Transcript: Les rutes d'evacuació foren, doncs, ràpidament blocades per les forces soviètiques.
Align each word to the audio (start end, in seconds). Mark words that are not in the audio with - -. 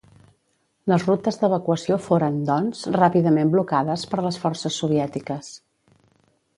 Les 0.91 1.05
rutes 1.09 1.37
d'evacuació 1.41 1.99
foren, 2.07 2.41
doncs, 2.49 2.83
ràpidament 2.97 3.55
blocades 3.59 4.09
per 4.15 4.23
les 4.29 4.43
forces 4.47 4.83
soviètiques. 4.83 5.57